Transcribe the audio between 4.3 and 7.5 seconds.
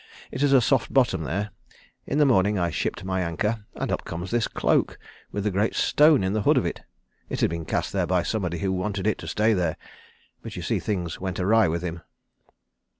this cloak with a great stone in the hood of it. It